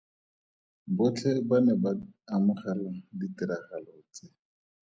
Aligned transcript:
Botlhe 0.95 1.31
ba 1.47 1.57
ne 1.65 1.73
ba 1.81 1.91
amogela 2.35 2.91
ditiragalo 3.19 3.93
tse. 4.13 4.25